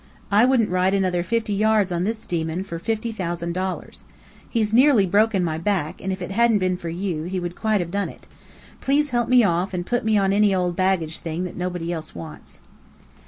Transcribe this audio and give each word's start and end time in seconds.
I 0.31 0.45
wouldn't 0.45 0.71
ride 0.71 0.95
another 0.95 1.21
fifty 1.21 1.53
yards 1.53 1.91
on 1.91 2.05
this 2.05 2.25
demon 2.25 2.63
for 2.63 2.79
fifty 2.79 3.11
thousand 3.11 3.53
dollars. 3.53 4.03
He's 4.49 4.73
nearly 4.73 5.05
broken 5.05 5.43
my 5.43 5.59
back, 5.59 6.01
and 6.01 6.11
if 6.11 6.23
it 6.23 6.31
hadn't 6.31 6.57
been 6.57 6.75
for 6.75 6.89
you, 6.89 7.25
he 7.25 7.39
would 7.39 7.55
quite 7.55 7.81
have 7.81 7.91
done 7.91 8.09
it. 8.09 8.25
Please 8.79 9.11
help 9.11 9.29
me 9.29 9.43
off, 9.43 9.75
and 9.75 9.85
put 9.85 10.03
me 10.03 10.17
on 10.17 10.33
any 10.33 10.55
old 10.55 10.75
baggage 10.75 11.19
thing 11.19 11.43
that 11.43 11.55
nobody 11.55 11.93
else 11.93 12.15
wants." 12.15 12.61